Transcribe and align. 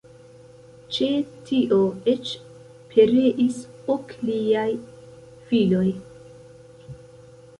Ĉe 0.93 1.09
tio 1.49 1.77
eĉ 2.13 2.31
pereis 2.93 3.59
ok 3.95 4.15
liaj 4.29 4.67
filoj. 5.51 5.85